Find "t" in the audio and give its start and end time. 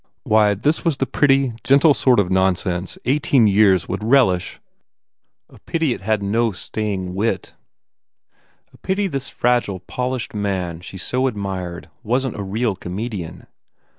12.33-12.39